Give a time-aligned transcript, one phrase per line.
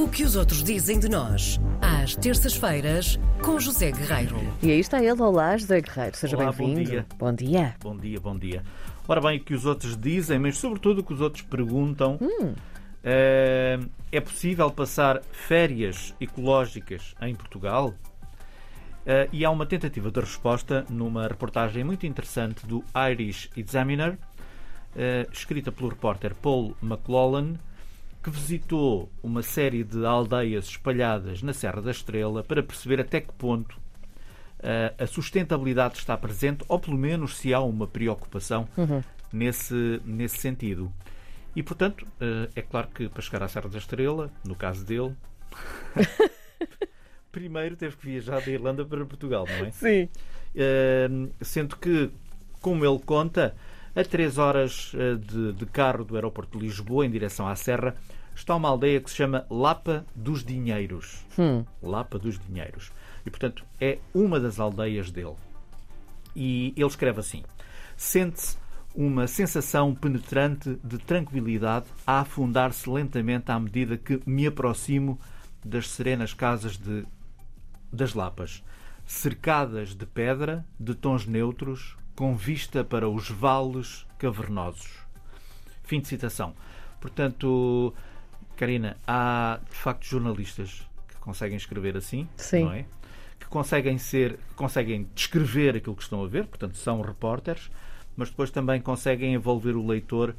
[0.00, 4.36] O que os outros dizem de nós, às terças-feiras, com José Guerreiro.
[4.62, 6.90] E aí está ele, olá, José Guerreiro, seja Olá, bom bem-vindo.
[6.90, 7.06] dia.
[7.18, 7.74] Bom dia.
[7.82, 8.62] Bom dia, bom dia.
[9.06, 12.18] Ora bem, o que os outros dizem, mas sobretudo o que os outros perguntam.
[13.04, 13.78] eh,
[14.10, 17.92] é possível passar férias ecológicas em Portugal?
[19.04, 24.16] Eh, e há uma tentativa de resposta numa reportagem muito interessante do Irish Examiner,
[24.96, 27.58] eh, escrita pelo repórter Paul McLaughlin,
[28.22, 33.32] que visitou uma série de aldeias espalhadas na Serra da Estrela para perceber até que
[33.32, 33.80] ponto
[34.62, 38.68] eh, a sustentabilidade está presente, ou pelo menos se há uma preocupação
[39.32, 40.92] nesse, nesse sentido.
[41.56, 45.16] E, portanto, eh, é claro que para chegar à Serra da Estrela, no caso dele,
[47.32, 49.70] primeiro teve que viajar da Irlanda para Portugal, não é?
[49.70, 50.08] Sim.
[50.54, 52.10] Uh, sendo que,
[52.60, 53.54] como ele conta,
[53.94, 57.96] a 3 horas uh, de, de carro do aeroporto de Lisboa, em direção à Serra,
[58.34, 61.24] está uma aldeia que se chama Lapa dos Dinheiros.
[61.38, 61.64] Hum.
[61.82, 62.92] Lapa dos Dinheiros.
[63.24, 65.36] E, portanto, é uma das aldeias dele.
[66.34, 67.42] E ele escreve assim:
[67.96, 68.56] Sente-se
[68.94, 75.18] uma sensação penetrante de tranquilidade a afundar-se lentamente à medida que me aproximo
[75.64, 77.04] das serenas casas de
[77.92, 78.62] das Lapas,
[79.04, 84.90] cercadas de pedra, de tons neutros, com vista para os vales cavernosos.
[85.84, 86.52] Fim de citação.
[87.00, 87.94] Portanto,
[88.58, 92.64] Karina, há de facto jornalistas que conseguem escrever assim, Sim.
[92.64, 92.84] não é?
[93.38, 97.70] Que conseguem ser, conseguem descrever aquilo que estão a ver, portanto, são repórteres,
[98.14, 100.36] mas depois também conseguem envolver o leitor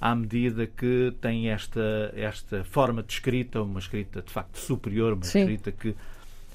[0.00, 5.22] à medida que tem esta, esta forma de escrita, uma escrita de facto superior, uma
[5.22, 5.42] Sim.
[5.42, 5.94] escrita que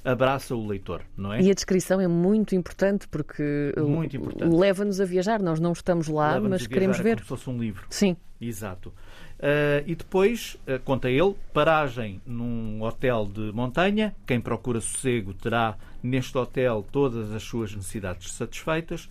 [0.06, 1.42] abraça o leitor, não é?
[1.42, 5.42] E a descrição é muito importante porque uh, leva-nos a viajar.
[5.42, 7.16] Nós não estamos lá, mas queremos é ver.
[7.16, 7.86] Como se fosse um livro.
[7.90, 8.16] Sim.
[8.40, 8.94] Exato.
[9.40, 14.16] Ah, e depois, ah, conta ele, paragem num hotel de montanha.
[14.26, 19.10] Quem procura sossego terá neste hotel todas as suas necessidades satisfeitas.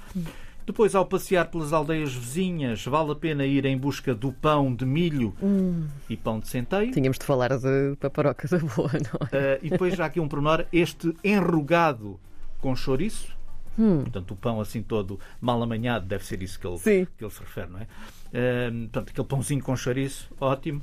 [0.66, 4.86] Depois, ao passear pelas aldeias vizinhas, vale a pena ir em busca do pão de
[4.86, 5.34] milho
[6.08, 6.90] e pão de centeio.
[6.90, 9.54] Tínhamos de falar de paparoca da boa, não é?
[9.54, 12.18] Ah, e depois, já aqui um pormenor, este enrugado
[12.60, 13.34] com chouriço.
[13.76, 17.06] Portanto, o pão assim todo mal amanhado, deve ser isso que ele, Sim.
[17.18, 17.86] que ele se refere, não é?
[18.32, 20.80] Ah, portanto, aquele pãozinho com chouriço, ótimo.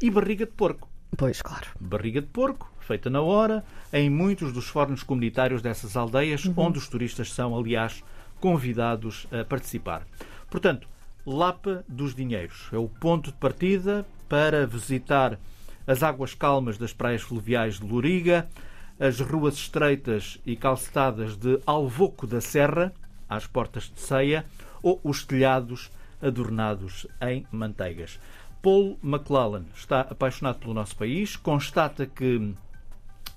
[0.00, 0.88] E barriga de porco.
[1.16, 1.66] Pois, claro.
[1.80, 6.86] Barriga de porco, feita na hora, em muitos dos fornos comunitários dessas aldeias, onde os
[6.86, 8.04] turistas são, aliás,
[8.40, 10.06] convidados a participar.
[10.50, 10.88] Portanto,
[11.26, 15.38] Lapa dos Dinheiros é o ponto de partida para visitar
[15.86, 18.48] as águas calmas das praias fluviais de Loriga,
[19.00, 22.92] as ruas estreitas e calcetadas de Alvoco da Serra,
[23.28, 24.44] às portas de Ceia,
[24.82, 28.18] ou os telhados adornados em manteigas.
[28.62, 32.54] Paul McClellan está apaixonado pelo nosso país, constata que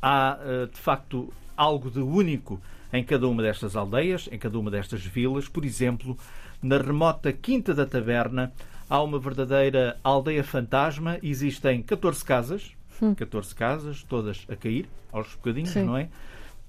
[0.02, 2.60] há eh, de facto algo de único
[2.92, 5.48] em cada uma destas aldeias, em cada uma destas vilas.
[5.48, 6.18] Por exemplo,
[6.62, 8.52] na remota Quinta da Taberna
[8.90, 11.20] há uma verdadeira aldeia fantasma.
[11.22, 12.72] Existem 14 casas,
[13.16, 15.84] 14 casas, todas a cair aos bocadinhos, Sim.
[15.84, 16.10] não é?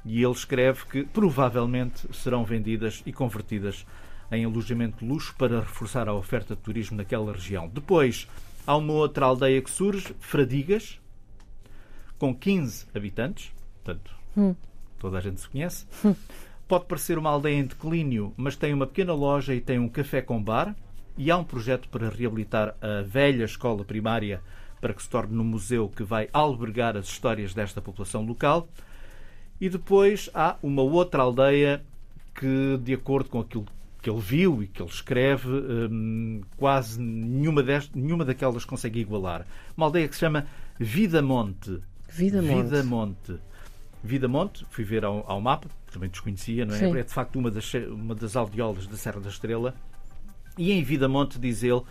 [0.04, 3.86] E ele escreve que provavelmente serão vendidas e convertidas
[4.31, 7.66] em alojamento de luxo para reforçar a oferta de turismo naquela região.
[7.66, 8.28] Depois
[8.66, 11.00] há uma outra aldeia que surge, Fradigas,
[12.19, 13.52] com 15 habitantes,
[13.82, 14.10] portanto,
[15.02, 15.84] toda a gente se conhece.
[16.66, 20.22] Pode parecer uma aldeia em declínio, mas tem uma pequena loja e tem um café
[20.22, 20.74] com bar.
[21.18, 24.40] E há um projeto para reabilitar a velha escola primária
[24.80, 28.66] para que se torne um museu que vai albergar as histórias desta população local.
[29.60, 31.82] E depois há uma outra aldeia
[32.34, 33.66] que, de acordo com aquilo
[34.00, 39.46] que ele viu e que ele escreve, hum, quase nenhuma, dest- nenhuma daquelas consegue igualar.
[39.76, 40.46] Uma aldeia que se chama
[40.80, 41.78] Vidamonte.
[44.02, 44.64] Vida Monte.
[44.70, 46.78] Fui ver ao, ao mapa, também desconhecia, não é?
[46.78, 46.96] Sim.
[46.96, 49.74] É de facto uma das, uma das aldeolas da Serra da Estrela.
[50.58, 51.82] E em Vidamonte, diz ele,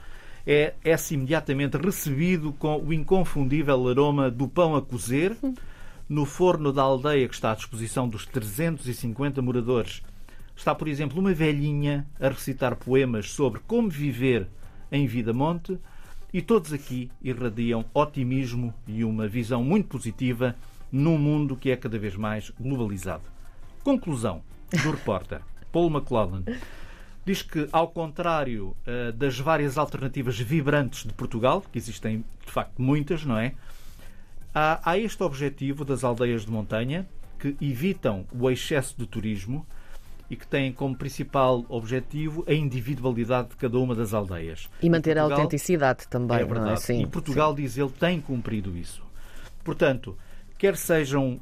[0.46, 5.36] é, é-se imediatamente recebido com o inconfundível aroma do pão a cozer
[6.08, 10.04] no forno da aldeia que está à disposição dos 350 moradores.
[10.56, 14.48] Está, por exemplo, uma velhinha a recitar poemas sobre como viver
[14.92, 15.80] em Vidamonte
[16.34, 20.56] e todos aqui irradiam otimismo e uma visão muito positiva
[20.92, 23.24] num mundo que é cada vez mais globalizado.
[23.84, 24.42] Conclusão
[24.84, 25.42] do repórter
[25.72, 26.44] Paul McLaughlin
[27.26, 32.82] diz que, ao contrário eh, das várias alternativas vibrantes de Portugal, que existem de facto
[32.82, 33.54] muitas, não é?
[34.54, 37.08] Há, há este objetivo das aldeias de montanha
[37.40, 39.66] que evitam o excesso de turismo
[40.30, 44.70] e que têm como principal objetivo a individualidade de cada uma das aldeias.
[44.82, 46.54] E manter a Portugal- autenticidade também, é não é?
[46.54, 46.82] verdade.
[46.82, 47.02] Sim.
[47.02, 49.04] e Portugal, diz ele, tem cumprido isso.
[49.64, 50.18] Portanto,
[50.62, 51.40] quer sejam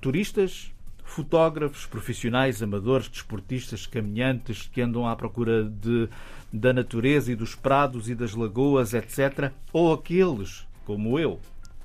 [0.00, 0.72] turistas,
[1.02, 6.08] fotógrafos, profissionais, amadores, desportistas, caminhantes que andam à procura de,
[6.52, 11.40] da natureza e dos prados e das lagoas, etc., ou aqueles, como eu,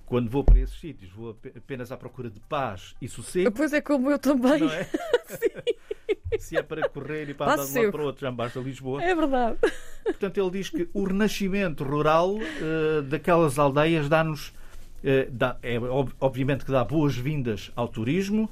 [0.06, 3.52] quando vou para esses sítios, vou ap- apenas à procura de paz e sossego.
[3.52, 4.60] Pois é como eu também.
[4.60, 4.88] Não é?
[6.38, 8.38] Se é para correr e para andar de um lado para o outro, já me
[8.38, 9.04] basta Lisboa.
[9.04, 9.58] É verdade.
[10.04, 14.54] Portanto, ele diz que o renascimento rural eh, daquelas aldeias dá-nos.
[15.06, 18.50] Eh, dá- é, ob- obviamente que dá boas-vindas ao turismo,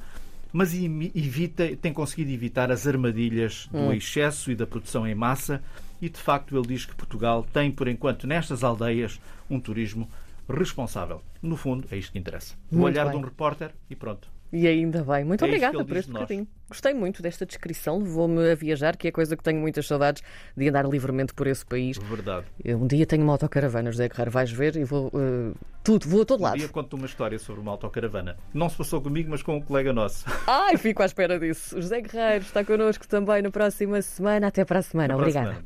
[0.53, 5.61] mas evita, tem conseguido evitar as armadilhas do excesso e da produção em massa.
[6.01, 9.19] E de facto, ele diz que Portugal tem, por enquanto, nestas aldeias,
[9.49, 10.07] um turismo
[10.49, 11.21] responsável.
[11.41, 12.55] No fundo, é isto que interessa.
[12.71, 13.13] O Muito olhar bem.
[13.13, 14.27] de um repórter e pronto.
[14.51, 15.23] E ainda bem.
[15.23, 16.47] Muito É obrigada por este bocadinho.
[16.69, 17.97] Gostei muito desta descrição.
[17.97, 20.21] Levou-me a viajar, que é coisa que tenho muitas saudades
[20.55, 21.97] de andar livremente por esse país.
[21.97, 22.45] Verdade.
[22.65, 25.53] Um dia tenho uma autocaravana, José Guerreiro, vais ver e vou eh,
[25.83, 26.57] tudo, vou a todo Um lado.
[26.57, 28.37] dia conto uma história sobre uma autocaravana.
[28.53, 30.25] Não se passou comigo, mas com um colega nosso.
[30.47, 31.77] Ai, fico à espera disso.
[31.77, 34.47] O José Guerreiro está connosco também na próxima semana.
[34.47, 35.15] Até para a semana.
[35.15, 35.63] Obrigada.